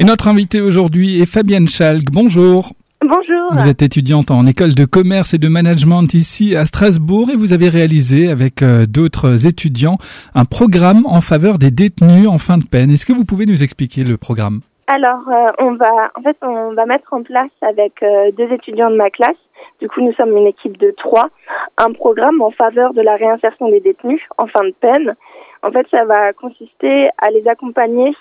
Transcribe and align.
Et 0.00 0.04
notre 0.04 0.28
invitée 0.28 0.60
aujourd'hui 0.60 1.20
est 1.20 1.26
Fabienne 1.26 1.66
Schalk. 1.66 2.04
Bonjour. 2.12 2.70
Bonjour. 3.00 3.48
Vous 3.50 3.68
êtes 3.68 3.82
étudiante 3.82 4.30
en 4.30 4.46
école 4.46 4.74
de 4.74 4.84
commerce 4.84 5.34
et 5.34 5.38
de 5.38 5.48
management 5.48 6.14
ici 6.14 6.54
à 6.54 6.66
Strasbourg 6.66 7.30
et 7.30 7.36
vous 7.36 7.52
avez 7.52 7.68
réalisé 7.68 8.30
avec 8.30 8.62
euh, 8.62 8.86
d'autres 8.86 9.48
étudiants 9.48 9.98
un 10.36 10.44
programme 10.44 11.04
en 11.06 11.20
faveur 11.20 11.58
des 11.58 11.72
détenus 11.72 12.28
en 12.28 12.38
fin 12.38 12.58
de 12.58 12.64
peine. 12.64 12.92
Est-ce 12.92 13.06
que 13.06 13.12
vous 13.12 13.24
pouvez 13.24 13.44
nous 13.44 13.64
expliquer 13.64 14.04
le 14.04 14.16
programme? 14.16 14.60
Alors, 14.86 15.28
euh, 15.28 15.50
on 15.58 15.72
va, 15.72 16.12
en 16.14 16.22
fait, 16.22 16.36
on 16.42 16.74
va 16.74 16.86
mettre 16.86 17.12
en 17.12 17.24
place 17.24 17.50
avec 17.60 18.00
euh, 18.04 18.30
deux 18.38 18.52
étudiants 18.52 18.90
de 18.90 18.96
ma 18.96 19.10
classe. 19.10 19.36
Du 19.80 19.88
coup, 19.88 20.00
nous 20.00 20.12
sommes 20.12 20.36
une 20.36 20.46
équipe 20.46 20.78
de 20.78 20.94
trois. 20.96 21.28
Un 21.76 21.90
programme 21.90 22.40
en 22.40 22.52
faveur 22.52 22.94
de 22.94 23.02
la 23.02 23.16
réinsertion 23.16 23.68
des 23.68 23.80
détenus 23.80 24.22
en 24.38 24.46
fin 24.46 24.62
de 24.62 24.74
peine. 24.80 25.16
En 25.64 25.72
fait, 25.72 25.88
ça 25.90 26.04
va 26.04 26.32
consister 26.32 27.08
à 27.18 27.30
les 27.30 27.48
accompagner 27.48 28.14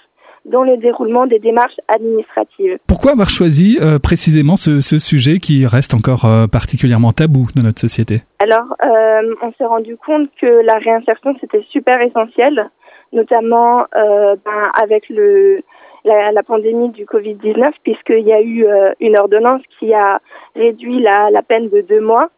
dans 0.47 0.63
le 0.63 0.77
déroulement 0.77 1.27
des 1.27 1.39
démarches 1.39 1.79
administratives. 1.87 2.79
Pourquoi 2.87 3.11
avoir 3.11 3.29
choisi 3.29 3.77
euh, 3.81 3.99
précisément 3.99 4.55
ce, 4.55 4.81
ce, 4.81 4.97
sujet 4.97 5.39
qui 5.39 5.65
reste 5.67 5.93
encore 5.93 6.25
euh, 6.25 6.47
particulièrement 6.47 7.11
tabou 7.11 7.47
dans 7.55 7.63
notre 7.63 7.79
société? 7.79 8.21
Alors, 8.39 8.75
euh, 8.83 9.35
on 9.41 9.51
s'est 9.51 9.65
rendu 9.65 9.97
compte 9.97 10.29
que 10.39 10.65
la 10.65 10.77
réinsertion, 10.77 11.35
c'était 11.39 11.65
super 11.69 12.01
essentiel, 12.01 12.69
notamment 13.13 13.85
ben, 13.93 14.71
avec 14.73 15.09
le, 15.09 15.61
la, 16.05 16.31
la, 16.31 16.43
pandémie 16.43 16.89
du 16.89 17.05
Covid-19, 17.05 17.71
puisqu'il 17.83 18.25
y 18.25 18.33
a 18.33 18.41
eu 18.41 18.65
une 18.99 19.17
ordonnance 19.17 19.61
qui 19.79 19.93
a 19.93 20.19
réduit 20.55 20.99
la, 20.99 21.29
la 21.31 21.41
peine 21.41 21.69
de 21.69 21.81
deux 21.81 22.01
mois. 22.01 22.29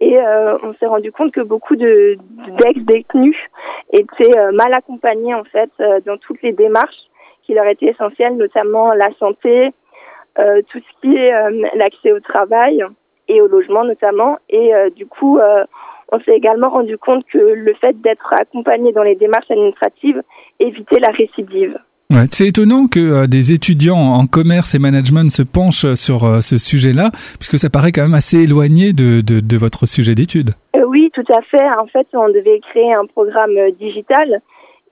Et 0.00 0.16
euh, 0.18 0.58
on 0.62 0.74
s'est 0.74 0.86
rendu 0.86 1.12
compte 1.12 1.32
que 1.32 1.40
beaucoup 1.40 1.76
de 1.76 2.16
d'ex-détenus 2.58 3.36
étaient 3.92 4.52
mal 4.52 4.74
accompagnés 4.74 5.34
en 5.34 5.44
fait 5.44 5.70
dans 6.06 6.16
toutes 6.16 6.42
les 6.42 6.52
démarches 6.52 7.08
qui 7.44 7.54
leur 7.54 7.66
était 7.66 7.86
essentiel, 7.86 8.36
notamment 8.36 8.92
la 8.92 9.10
santé, 9.18 9.70
euh, 10.38 10.62
tout 10.70 10.78
ce 10.78 11.00
qui 11.00 11.14
est 11.14 11.34
euh, 11.34 11.66
l'accès 11.76 12.10
au 12.10 12.20
travail 12.20 12.82
et 13.28 13.40
au 13.42 13.48
logement 13.48 13.84
notamment. 13.84 14.38
Et 14.48 14.74
euh, 14.74 14.88
du 14.90 15.06
coup, 15.06 15.38
on 16.10 16.18
s'est 16.20 16.34
également 16.34 16.70
rendu 16.70 16.96
compte 16.98 17.24
que 17.26 17.38
le 17.38 17.74
fait 17.74 18.00
d'être 18.00 18.32
accompagné 18.32 18.92
dans 18.92 19.02
les 19.02 19.14
démarches 19.14 19.50
administratives 19.50 20.22
évitait 20.60 21.00
la 21.00 21.10
récidive. 21.10 21.78
Ouais, 22.10 22.26
c'est 22.30 22.46
étonnant 22.46 22.88
que 22.88 23.24
des 23.24 23.52
étudiants 23.52 23.96
en 23.96 24.26
commerce 24.26 24.74
et 24.74 24.78
management 24.78 25.30
se 25.30 25.42
penchent 25.42 25.94
sur 25.94 26.42
ce 26.42 26.58
sujet-là, 26.58 27.10
puisque 27.38 27.58
ça 27.58 27.70
paraît 27.70 27.90
quand 27.90 28.02
même 28.02 28.12
assez 28.12 28.42
éloigné 28.42 28.92
de, 28.92 29.22
de, 29.22 29.40
de 29.40 29.56
votre 29.56 29.86
sujet 29.86 30.14
d'étude. 30.14 30.50
Oui, 30.86 31.10
tout 31.14 31.24
à 31.32 31.40
fait. 31.40 31.66
En 31.80 31.86
fait, 31.86 32.06
on 32.12 32.28
devait 32.28 32.60
créer 32.60 32.92
un 32.92 33.06
programme 33.06 33.54
digital 33.78 34.40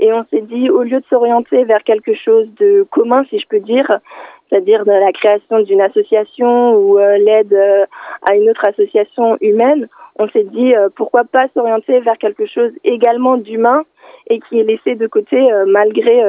et 0.00 0.12
on 0.14 0.24
s'est 0.24 0.40
dit, 0.40 0.70
au 0.70 0.82
lieu 0.82 0.98
de 0.98 1.04
s'orienter 1.08 1.64
vers 1.64 1.84
quelque 1.84 2.14
chose 2.14 2.48
de 2.58 2.84
commun, 2.90 3.22
si 3.28 3.38
je 3.38 3.46
peux 3.46 3.60
dire, 3.60 4.00
c'est-à-dire 4.48 4.82
la 4.86 5.12
création 5.12 5.60
d'une 5.60 5.82
association 5.82 6.74
ou 6.74 6.98
euh, 6.98 7.18
l'aide 7.18 7.52
euh, 7.52 7.84
à 8.22 8.34
une 8.34 8.48
autre 8.48 8.64
association 8.64 9.36
humaine, 9.42 9.88
on 10.18 10.26
s'est 10.28 10.44
dit, 10.44 10.74
euh, 10.74 10.88
pourquoi 10.96 11.24
pas 11.24 11.48
s'orienter 11.48 12.00
vers 12.00 12.16
quelque 12.16 12.46
chose 12.46 12.72
également 12.82 13.36
d'humain 13.36 13.82
et 14.28 14.40
qui 14.40 14.58
est 14.58 14.64
laissé 14.64 14.94
de 14.94 15.06
côté 15.06 15.48
malgré 15.66 16.22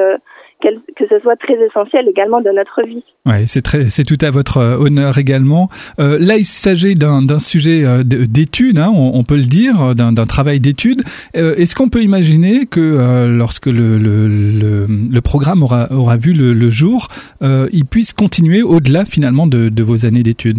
que 0.96 1.04
ce 1.08 1.18
soit 1.20 1.36
très 1.36 1.54
essentiel 1.54 2.08
également 2.08 2.40
dans 2.40 2.54
notre 2.54 2.82
vie. 2.82 3.04
Ouais, 3.26 3.44
c'est 3.46 3.62
très, 3.62 3.88
c'est 3.90 4.04
tout 4.04 4.18
à 4.24 4.30
votre 4.30 4.58
honneur 4.58 5.18
également. 5.18 5.68
Euh, 5.98 6.18
là, 6.20 6.36
il 6.36 6.44
s'agit 6.44 6.94
d'un, 6.94 7.38
sujet 7.38 7.84
d'étude, 8.04 8.78
hein, 8.78 8.92
on, 8.94 9.12
on, 9.14 9.24
peut 9.24 9.36
le 9.36 9.44
dire, 9.44 9.94
d'un, 9.94 10.12
travail 10.26 10.60
d'étude. 10.60 11.02
Euh, 11.36 11.54
est-ce 11.56 11.74
qu'on 11.74 11.88
peut 11.88 12.02
imaginer 12.02 12.66
que 12.66 12.80
euh, 12.80 13.28
lorsque 13.28 13.66
le, 13.66 13.98
le, 13.98 14.26
le, 14.26 14.86
le, 15.10 15.20
programme 15.20 15.62
aura, 15.62 15.86
aura 15.90 16.16
vu 16.16 16.32
le, 16.32 16.52
le 16.52 16.70
jour, 16.70 17.08
euh, 17.42 17.68
il 17.72 17.84
puisse 17.84 18.12
continuer 18.12 18.62
au-delà 18.62 19.04
finalement 19.04 19.46
de, 19.46 19.68
de 19.68 19.82
vos 19.82 20.06
années 20.06 20.22
d'études? 20.22 20.58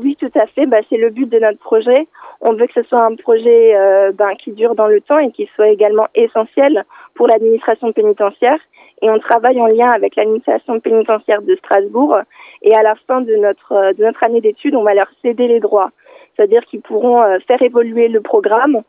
Oui, 0.00 0.16
tout 0.20 0.30
à 0.38 0.46
fait. 0.46 0.66
Bah, 0.66 0.76
c'est 0.88 0.96
le 0.96 1.10
but 1.10 1.28
de 1.28 1.38
notre 1.38 1.58
projet. 1.58 2.06
On 2.40 2.52
veut 2.52 2.66
que 2.66 2.74
ce 2.74 2.82
soit 2.82 3.04
un 3.04 3.16
projet 3.16 3.74
ben, 4.16 4.34
qui 4.38 4.52
dure 4.52 4.76
dans 4.76 4.86
le 4.86 5.00
temps 5.00 5.18
et 5.18 5.32
qui 5.32 5.48
soit 5.56 5.68
également 5.68 6.06
essentiel 6.14 6.84
pour 7.14 7.26
l'administration 7.26 7.90
pénitentiaire 7.92 8.58
et 9.02 9.10
on 9.10 9.18
travaille 9.18 9.60
en 9.60 9.66
lien 9.66 9.90
avec 9.90 10.16
l'administration 10.16 10.80
pénitentiaire 10.80 11.42
de 11.42 11.54
Strasbourg. 11.56 12.18
Et 12.62 12.74
à 12.74 12.82
la 12.82 12.94
fin 13.06 13.20
de 13.20 13.34
notre, 13.36 13.92
de 13.96 14.04
notre 14.04 14.22
année 14.22 14.40
d'études, 14.40 14.74
on 14.74 14.82
va 14.82 14.94
leur 14.94 15.08
céder 15.22 15.48
les 15.48 15.60
droits. 15.60 15.90
C'est-à-dire 16.34 16.64
qu'ils 16.64 16.80
pourront 16.80 17.22
faire 17.46 17.62
évoluer 17.62 18.08
le 18.08 18.20
programme 18.20 18.82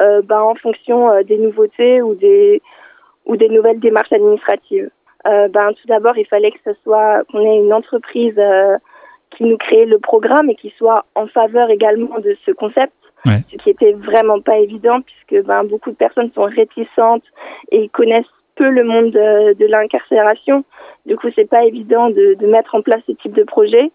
euh, 0.00 0.22
ben, 0.22 0.40
en 0.40 0.54
fonction 0.56 1.10
euh, 1.10 1.22
des 1.22 1.38
nouveautés 1.38 2.02
ou 2.02 2.14
des, 2.14 2.60
ou 3.26 3.36
des 3.36 3.48
nouvelles 3.48 3.78
démarches 3.78 4.12
administratives. 4.12 4.90
Euh, 5.26 5.48
ben, 5.48 5.72
tout 5.72 5.86
d'abord, 5.86 6.18
il 6.18 6.26
fallait 6.26 6.50
que 6.50 6.58
ce 6.64 6.72
soit 6.82 7.22
qu'on 7.30 7.40
ait 7.40 7.58
une 7.58 7.72
entreprise 7.72 8.40
qui 9.30 9.44
nous 9.44 9.56
crée 9.56 9.86
le 9.86 9.98
programme 9.98 10.50
et 10.50 10.54
qui 10.54 10.72
soit 10.76 11.04
en 11.14 11.26
faveur 11.26 11.70
également 11.70 12.18
de 12.18 12.36
ce 12.44 12.50
concept. 12.50 12.92
Ouais. 13.24 13.40
Ce 13.50 13.56
qui 13.56 13.70
était 13.70 13.92
vraiment 13.92 14.40
pas 14.40 14.58
évident 14.58 15.00
puisque 15.00 15.46
ben, 15.46 15.64
beaucoup 15.64 15.90
de 15.90 15.96
personnes 15.96 16.30
sont 16.30 16.44
réticentes 16.44 17.24
et 17.70 17.88
connaissent 17.88 18.26
peu 18.56 18.68
le 18.68 18.84
monde 18.84 19.10
de, 19.10 19.54
de 19.54 19.66
l'incarcération. 19.66 20.64
Du 21.06 21.16
coup, 21.16 21.28
c'est 21.34 21.48
pas 21.48 21.64
évident 21.64 22.08
de, 22.08 22.34
de, 22.34 22.46
mettre 22.46 22.74
en 22.74 22.82
place 22.82 23.02
ce 23.06 23.12
type 23.12 23.32
de 23.32 23.42
projet. 23.42 23.90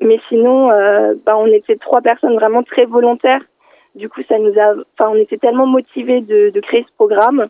Mais 0.00 0.20
sinon, 0.28 0.70
euh, 0.70 1.14
ben, 1.24 1.36
on 1.36 1.46
était 1.46 1.76
trois 1.76 2.00
personnes 2.00 2.34
vraiment 2.34 2.62
très 2.62 2.84
volontaires. 2.84 3.42
Du 3.94 4.08
coup, 4.08 4.22
ça 4.28 4.38
nous 4.38 4.58
a, 4.58 4.74
enfin, 4.98 5.10
on 5.12 5.16
était 5.16 5.38
tellement 5.38 5.66
motivés 5.66 6.20
de, 6.20 6.50
de 6.50 6.60
créer 6.60 6.84
ce 6.86 6.94
programme 6.94 7.46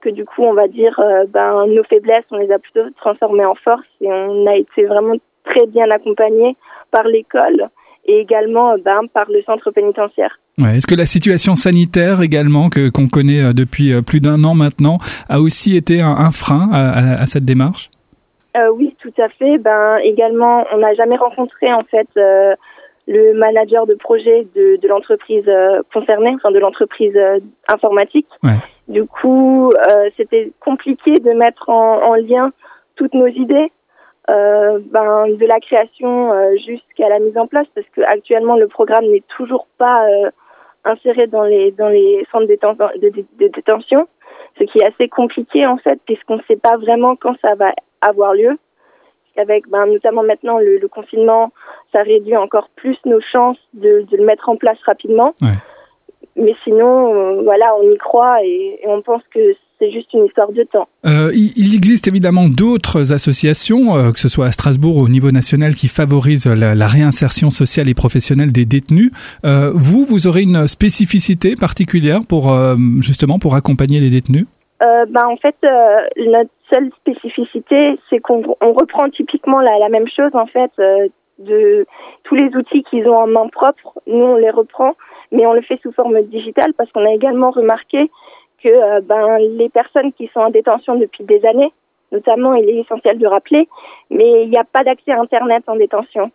que 0.00 0.10
du 0.10 0.24
coup, 0.24 0.44
on 0.44 0.52
va 0.52 0.68
dire, 0.68 1.00
ben, 1.28 1.66
nos 1.66 1.82
faiblesses, 1.82 2.24
on 2.30 2.38
les 2.38 2.52
a 2.52 2.60
plutôt 2.60 2.88
transformées 2.96 3.44
en 3.44 3.56
force 3.56 3.88
et 4.00 4.06
on 4.06 4.46
a 4.46 4.54
été 4.54 4.84
vraiment 4.84 5.16
très 5.44 5.66
bien 5.66 5.90
accompagnés 5.90 6.54
par 6.92 7.02
l'école 7.02 7.68
et 8.04 8.20
également 8.20 8.76
ben, 8.78 9.08
par 9.12 9.28
le 9.28 9.42
centre 9.42 9.72
pénitentiaire. 9.72 10.38
Ouais. 10.58 10.78
Est-ce 10.78 10.86
que 10.86 10.94
la 10.94 11.06
situation 11.06 11.54
sanitaire 11.56 12.20
également 12.20 12.68
que 12.68 12.88
qu'on 12.90 13.08
connaît 13.08 13.54
depuis 13.54 14.00
plus 14.02 14.20
d'un 14.20 14.42
an 14.44 14.54
maintenant 14.54 14.98
a 15.28 15.40
aussi 15.40 15.76
été 15.76 16.00
un, 16.00 16.10
un 16.10 16.30
frein 16.30 16.68
à, 16.72 16.88
à, 16.90 17.22
à, 17.22 17.26
cette 17.26 17.44
démarche? 17.44 17.90
Euh, 18.56 18.70
Oui, 18.72 18.96
tout 19.00 19.12
à 19.18 19.28
fait. 19.28 19.58
Ben 19.58 19.98
également, 20.02 20.64
on 20.72 20.78
n'a 20.78 20.94
jamais 20.94 21.16
rencontré 21.16 21.72
en 21.72 21.82
fait 21.82 22.08
euh, 22.16 22.54
le 23.08 23.32
manager 23.32 23.86
de 23.86 23.94
projet 23.94 24.46
de, 24.54 24.78
de 24.80 24.88
l'entreprise 24.88 25.48
euh, 25.48 25.80
concernée, 25.92 26.32
enfin 26.34 26.50
de 26.50 26.58
l'entreprise 26.58 27.16
euh, 27.16 27.38
informatique. 27.66 28.26
Ouais. 28.42 28.58
Du 28.86 29.04
coup, 29.06 29.72
euh, 29.72 30.10
c'était 30.16 30.52
compliqué 30.60 31.18
de 31.18 31.30
mettre 31.32 31.70
en, 31.70 32.02
en, 32.02 32.14
lien 32.14 32.50
toutes 32.96 33.14
nos 33.14 33.26
idées. 33.26 33.70
ben, 34.28 35.26
de 35.42 35.46
la 35.46 35.58
création 35.60 36.32
jusqu'à 36.66 37.08
la 37.08 37.18
mise 37.18 37.36
en 37.38 37.46
place 37.46 37.66
parce 37.74 37.86
que 37.94 38.02
actuellement 38.02 38.56
le 38.56 38.66
programme 38.66 39.06
n'est 39.06 39.24
toujours 39.36 39.66
pas 39.78 40.04
insérés 40.84 41.26
dans 41.26 41.44
les 41.44 41.72
dans 41.72 41.88
les 41.88 42.24
centres 42.30 42.46
de, 42.46 42.54
de, 43.00 43.08
de, 43.10 43.24
de, 43.38 43.48
détention, 43.48 44.06
ce 44.58 44.64
qui 44.64 44.78
est 44.78 44.86
assez 44.86 45.08
compliqué 45.08 45.66
en 45.66 45.76
fait 45.76 46.00
puisqu'on 46.04 46.36
ne 46.36 46.42
sait 46.42 46.56
pas 46.56 46.76
vraiment 46.76 47.16
quand 47.16 47.34
ça 47.40 47.54
va 47.54 47.72
avoir 48.00 48.34
lieu. 48.34 48.58
Avec 49.36 49.68
ben, 49.68 49.86
notamment 49.86 50.24
maintenant 50.24 50.58
le, 50.58 50.78
le, 50.78 50.88
confinement, 50.88 51.52
ça 51.92 52.02
réduit 52.02 52.36
encore 52.36 52.68
plus 52.74 52.98
nos 53.04 53.20
chances 53.20 53.58
de, 53.72 54.04
de 54.10 54.16
le 54.16 54.24
mettre 54.24 54.48
en 54.48 54.56
place 54.56 54.78
rapidement. 54.84 55.32
Ouais. 55.40 55.52
Mais 56.34 56.56
sinon, 56.64 57.14
euh, 57.14 57.42
voilà, 57.42 57.76
on 57.76 57.88
y 57.88 57.96
croit 57.98 58.42
et, 58.42 58.80
et 58.82 58.86
on 58.88 59.00
pense 59.00 59.22
que 59.32 59.54
c'est 59.78 59.90
juste 59.90 60.12
une 60.12 60.24
histoire 60.24 60.52
de 60.52 60.62
temps. 60.64 60.88
Euh, 61.06 61.30
il 61.34 61.74
existe 61.74 62.08
évidemment 62.08 62.48
d'autres 62.48 63.12
associations, 63.12 63.96
euh, 63.96 64.12
que 64.12 64.20
ce 64.20 64.28
soit 64.28 64.46
à 64.46 64.52
Strasbourg 64.52 64.96
ou 64.96 65.02
au 65.02 65.08
niveau 65.08 65.30
national, 65.30 65.74
qui 65.74 65.88
favorisent 65.88 66.46
la, 66.46 66.74
la 66.74 66.86
réinsertion 66.86 67.50
sociale 67.50 67.88
et 67.88 67.94
professionnelle 67.94 68.52
des 68.52 68.64
détenus. 68.64 69.12
Euh, 69.44 69.70
vous, 69.74 70.04
vous 70.04 70.26
aurez 70.26 70.42
une 70.42 70.66
spécificité 70.66 71.54
particulière 71.54 72.20
pour 72.28 72.54
justement 73.00 73.38
pour 73.38 73.54
accompagner 73.54 74.00
les 74.00 74.10
détenus? 74.10 74.46
Ben, 74.80 75.26
En 75.26 75.36
fait, 75.36 75.56
notre 76.16 76.50
seule 76.72 76.90
spécificité, 77.00 77.98
c'est 78.10 78.18
qu'on 78.18 78.42
reprend 78.60 79.08
typiquement 79.10 79.60
la, 79.60 79.78
la, 79.78 79.88
même 79.88 80.08
chose 80.08 80.34
en 80.34 80.46
fait 80.46 80.70
de 81.38 81.86
tous 82.24 82.34
les 82.34 82.54
outils 82.56 82.82
qu'ils 82.84 83.08
ont 83.08 83.16
en 83.16 83.26
main 83.26 83.48
propre. 83.48 84.00
Nous, 84.06 84.24
on 84.24 84.36
les 84.36 84.50
reprend, 84.50 84.94
mais 85.32 85.46
on 85.46 85.52
le 85.52 85.62
fait 85.62 85.80
sous 85.82 85.92
forme 85.92 86.20
digitale 86.22 86.72
parce 86.76 86.90
qu'on 86.92 87.06
a 87.06 87.12
également 87.12 87.50
remarqué 87.50 88.10
que 88.62 88.68
euh, 88.68 89.00
ben, 89.02 89.38
les 89.38 89.68
personnes 89.68 90.12
qui 90.12 90.28
sont 90.28 90.40
en 90.40 90.50
détention 90.50 90.96
depuis 90.96 91.24
des 91.24 91.44
années, 91.46 91.72
notamment, 92.12 92.54
il 92.54 92.68
est 92.68 92.76
essentiel 92.76 93.18
de 93.18 93.26
rappeler, 93.26 93.68
mais 94.10 94.44
il 94.44 94.50
n'y 94.50 94.58
a 94.58 94.64
pas 94.64 94.84
d'accès 94.84 95.12
à 95.12 95.20
Internet 95.20 95.64
en 95.66 95.76
détention. 95.76 96.30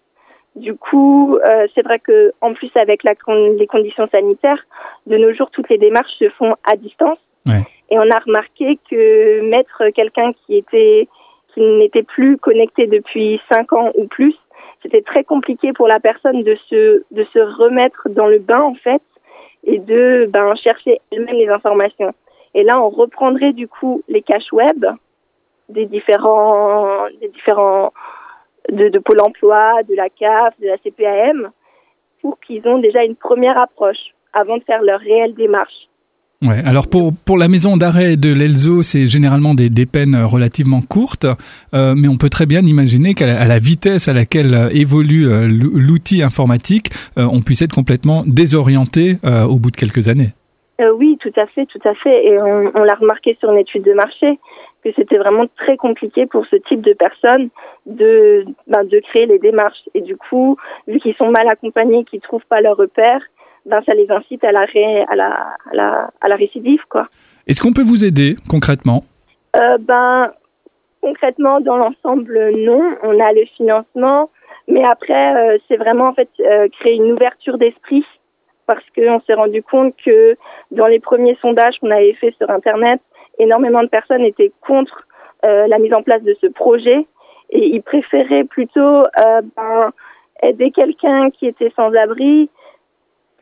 Du 0.55 0.75
coup, 0.75 1.37
euh, 1.37 1.67
c'est 1.73 1.81
vrai 1.81 1.99
que 1.99 2.31
en 2.41 2.53
plus 2.53 2.69
avec 2.75 3.03
la, 3.03 3.13
les 3.57 3.67
conditions 3.67 4.07
sanitaires, 4.07 4.63
de 5.07 5.17
nos 5.17 5.33
jours, 5.33 5.49
toutes 5.51 5.69
les 5.69 5.79
démarches 5.79 6.13
se 6.19 6.29
font 6.29 6.55
à 6.63 6.75
distance. 6.75 7.17
Ouais. 7.47 7.63
Et 7.89 7.97
on 7.97 8.09
a 8.09 8.19
remarqué 8.19 8.77
que 8.89 9.41
mettre 9.49 9.89
quelqu'un 9.89 10.31
qui 10.33 10.57
était 10.57 11.07
qui 11.53 11.61
n'était 11.61 12.03
plus 12.03 12.37
connecté 12.37 12.87
depuis 12.87 13.39
cinq 13.47 13.73
ans 13.73 13.91
ou 13.95 14.07
plus, 14.07 14.35
c'était 14.81 15.01
très 15.01 15.23
compliqué 15.23 15.71
pour 15.71 15.87
la 15.87 15.99
personne 15.99 16.43
de 16.43 16.55
se 16.69 17.03
de 17.11 17.23
se 17.25 17.39
remettre 17.39 18.07
dans 18.09 18.27
le 18.27 18.39
bain 18.39 18.61
en 18.61 18.75
fait 18.75 19.01
et 19.63 19.79
de 19.79 20.27
ben, 20.29 20.55
chercher 20.55 20.99
elle-même 21.11 21.35
les 21.35 21.49
informations. 21.49 22.13
Et 22.53 22.63
là, 22.63 22.81
on 22.81 22.89
reprendrait 22.89 23.53
du 23.53 23.67
coup 23.67 24.03
les 24.07 24.21
caches 24.21 24.51
web 24.51 24.85
des 25.69 25.85
différents, 25.85 27.07
des 27.21 27.29
différents 27.29 27.91
de, 28.69 28.89
de 28.89 28.99
Pôle 28.99 29.21
emploi, 29.21 29.83
de 29.83 29.95
la 29.95 30.09
CAF, 30.09 30.59
de 30.59 30.67
la 30.67 30.77
CPAM, 30.77 31.49
pour 32.21 32.39
qu'ils 32.39 32.67
ont 32.67 32.77
déjà 32.77 33.03
une 33.03 33.15
première 33.15 33.57
approche 33.57 34.13
avant 34.33 34.57
de 34.57 34.63
faire 34.63 34.81
leur 34.81 34.99
réelle 34.99 35.33
démarche. 35.33 35.87
Alors 36.51 36.87
pour, 36.89 37.11
pour 37.25 37.37
la 37.37 37.47
maison 37.47 37.77
d'arrêt 37.77 38.17
de 38.17 38.33
l'Elzo, 38.33 38.83
c'est 38.83 39.07
généralement 39.07 39.53
des, 39.53 39.69
des 39.69 39.85
peines 39.85 40.15
relativement 40.23 40.81
courtes, 40.81 41.25
euh, 41.73 41.93
mais 41.95 42.07
on 42.07 42.17
peut 42.17 42.29
très 42.29 42.45
bien 42.45 42.61
imaginer 42.61 43.13
qu'à 43.13 43.45
la, 43.45 43.59
vitesse 43.59 44.07
à 44.07 44.13
laquelle 44.13 44.53
euh, 44.53 44.69
évolue 44.71 45.27
euh, 45.27 45.47
l'outil 45.47 46.23
informatique, 46.23 46.89
on 47.17 47.41
puisse 47.41 47.61
être 47.61 47.73
complètement 47.73 48.23
désorienté 48.25 49.17
au 49.23 49.59
bout 49.59 49.71
de 49.71 49.75
quelques 49.75 50.07
années. 50.07 50.29
oui, 50.97 51.17
tout 51.21 51.33
à 51.35 51.45
fait, 51.47 51.65
tout 51.65 51.79
à 51.85 51.93
fait. 51.93 52.25
Et 52.25 52.39
on, 52.39 52.83
l'a 52.83 52.95
remarqué 52.95 53.35
sur 53.39 53.51
une 53.51 53.59
étude 53.59 53.83
de 53.83 53.93
marché 53.93 54.39
que 54.83 54.89
c'était 54.95 55.17
vraiment 55.17 55.45
très 55.57 55.77
compliqué 55.77 56.25
pour 56.25 56.45
ce 56.45 56.57
type 56.57 56.81
de 56.81 56.93
personnes 56.93 57.49
de, 57.85 58.43
ben, 58.67 58.83
de 58.83 58.99
créer 58.99 59.25
les 59.25 59.39
démarches. 59.39 59.83
Et 59.93 60.01
du 60.01 60.17
coup, 60.17 60.57
vu 60.87 60.99
qu'ils 60.99 61.15
sont 61.15 61.31
mal 61.31 61.47
accompagnés, 61.49 62.03
qu'ils 62.03 62.21
trouvent 62.21 62.45
pas 62.49 62.61
leur 62.61 62.77
repère, 62.77 63.21
ben, 63.65 63.81
ça 63.85 63.93
les 63.93 64.09
incite 64.11 64.43
à 64.43 64.51
la, 64.51 64.65
à 65.07 65.15
la, 65.15 65.55
à 65.71 65.75
la, 65.75 66.09
à 66.21 66.27
la 66.27 66.35
récidive. 66.35 66.83
quoi. 66.89 67.07
Est-ce 67.47 67.61
qu'on 67.61 67.73
peut 67.73 67.83
vous 67.83 68.03
aider 68.03 68.35
concrètement? 68.49 69.03
Euh, 69.55 69.77
ben, 69.79 70.31
Concrètement, 71.03 71.59
dans 71.59 71.75
l'ensemble, 71.75 72.51
non. 72.55 72.81
On 73.03 73.19
a 73.19 73.33
le 73.33 73.43
financement, 73.57 74.29
mais 74.69 74.85
après, 74.85 75.35
euh, 75.35 75.57
c'est 75.67 75.75
vraiment 75.75 76.07
en 76.07 76.13
fait 76.13 76.29
euh, 76.39 76.69
créer 76.79 76.95
une 76.95 77.11
ouverture 77.11 77.57
d'esprit 77.57 78.05
parce 78.67 78.85
qu'on 78.95 79.19
s'est 79.27 79.33
rendu 79.33 79.61
compte 79.61 79.93
que 79.97 80.37
dans 80.71 80.87
les 80.87 81.01
premiers 81.01 81.35
sondages 81.35 81.77
qu'on 81.79 81.91
avait 81.91 82.13
fait 82.13 82.33
sur 82.37 82.49
Internet, 82.49 83.01
énormément 83.37 83.83
de 83.83 83.89
personnes 83.89 84.23
étaient 84.23 84.53
contre 84.61 85.05
la 85.43 85.77
mise 85.77 85.93
en 85.93 86.01
place 86.01 86.23
de 86.23 86.33
ce 86.39 86.47
projet 86.47 87.05
et 87.49 87.65
ils 87.75 87.81
préféraient 87.81 88.45
plutôt 88.45 89.03
ben, 89.57 89.91
aider 90.41 90.71
quelqu'un 90.71 91.31
qui 91.31 91.47
était 91.47 91.73
sans 91.75 91.93
abri 91.95 92.49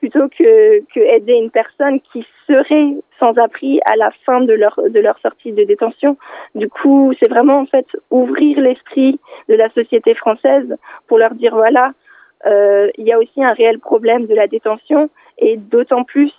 plutôt 0.01 0.27
que, 0.27 0.80
que 0.94 1.00
aider 1.00 1.33
une 1.33 1.51
personne 1.51 2.00
qui 2.12 2.25
serait 2.48 2.89
sans 3.19 3.33
abri 3.38 3.80
à 3.86 3.95
la 3.95 4.12
fin 4.25 4.42
de 4.42 4.53
leur 4.53 4.80
de 4.89 5.00
leur 5.00 5.18
sortie 5.19 5.51
de 5.51 5.63
détention. 5.63 6.18
Du 6.56 6.68
coup, 6.68 7.13
c'est 7.19 7.30
vraiment 7.30 7.59
en 7.59 7.68
fait 7.68 7.86
ouvrir 8.09 8.59
l'esprit 8.59 9.19
de 9.48 9.53
la 9.53 9.69
société 9.69 10.15
française 10.15 10.75
pour 11.07 11.19
leur 11.19 11.36
dire 11.36 11.53
voilà, 11.53 11.92
euh, 12.48 12.89
il 12.98 13.06
y 13.06 13.13
a 13.13 13.19
aussi 13.19 13.44
un 13.44 13.53
réel 13.53 13.77
problème 13.80 14.25
de 14.25 14.33
la 14.33 14.48
détention 14.48 15.09
et 15.38 15.57
d'autant 15.57 16.04
plus 16.04 16.31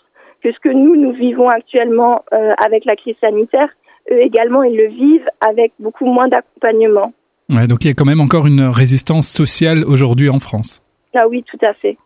que 0.43 0.53
ce 0.53 0.59
que 0.59 0.69
nous 0.69 0.97
nous 0.97 1.13
vivons 1.13 1.49
actuellement 1.49 2.25
euh, 2.33 2.53
avec 2.59 2.85
la 2.85 2.97
crise 2.97 3.17
sanitaire, 3.21 3.69
eux 4.11 4.21
également 4.21 4.65
ils 4.65 4.77
le 4.77 4.89
vivent 4.89 5.31
avec 5.41 5.73
beaucoup 5.79 6.07
moins 6.07 6.27
d'accompagnement. 6.27 7.13
Ouais, 7.49 7.69
donc 7.69 7.85
il 7.85 7.89
y 7.89 7.91
a 7.91 7.95
quand 7.95 8.05
même 8.05 8.21
encore 8.21 8.49
une 8.49 8.63
résistance 8.63 9.29
sociale 9.29 9.85
aujourd'hui 9.85 10.29
en 10.29 10.41
France. 10.41 10.83
Ah 11.15 11.29
oui, 11.29 11.45
tout 11.45 11.59
à 11.63 11.75
fait. 11.75 11.97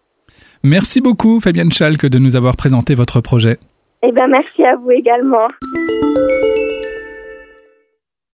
Merci 0.63 1.01
beaucoup, 1.01 1.41
Fabienne 1.41 1.73
Schalk, 1.73 2.07
de 2.07 2.19
nous 2.19 2.37
avoir 2.37 2.57
présenté 2.57 2.95
votre 2.95 3.21
projet. 3.21 3.59
Eh 4.03 4.13
bien, 4.13 4.27
merci 4.29 4.63
à 4.65 4.77
vous 4.77 4.91
également. 4.91 5.49